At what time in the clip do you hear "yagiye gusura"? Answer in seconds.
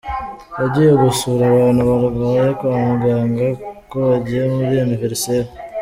0.61-1.41